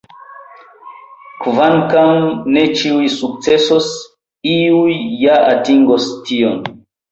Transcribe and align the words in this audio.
Kvankam 1.43 2.23
ne 2.55 2.63
ĉiuj 2.81 3.11
sukcesos, 3.19 3.93
iuj 4.57 4.99
ja 5.29 5.39
atingos 5.53 6.11
tion. 6.27 6.61